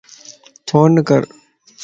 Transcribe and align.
فون 0.67 0.91
ڪر 1.07 1.21